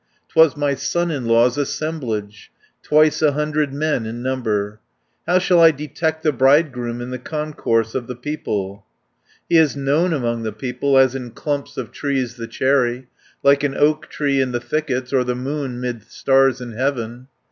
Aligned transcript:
'Twas 0.29 0.57
my 0.57 0.73
son 0.73 1.11
in 1.11 1.27
law's 1.27 1.59
assemblage, 1.59 2.51
Twice 2.81 3.21
a 3.21 3.33
hundred 3.33 3.71
men 3.71 4.07
in 4.07 4.23
number. 4.23 4.79
"How 5.27 5.37
shall 5.37 5.59
I 5.61 5.69
detect 5.69 6.23
the 6.23 6.31
bridegroom 6.31 7.01
In 7.01 7.11
the 7.11 7.19
concourse 7.19 7.93
of 7.93 8.07
the 8.07 8.15
people? 8.15 8.83
He 9.47 9.57
is 9.57 9.75
known 9.77 10.11
among 10.11 10.41
the 10.41 10.53
people, 10.53 10.97
As 10.97 11.13
in 11.13 11.29
clumps 11.29 11.77
of 11.77 11.91
trees 11.91 12.35
the 12.37 12.47
cherry, 12.47 13.09
Like 13.43 13.63
an 13.63 13.77
oak 13.77 14.09
tree 14.09 14.41
in 14.41 14.53
the 14.53 14.59
thickets, 14.59 15.13
Or 15.13 15.23
the 15.23 15.35
moon, 15.35 15.79
'mid 15.79 16.01
stars 16.05 16.61
in 16.61 16.71
heaven. 16.71 17.27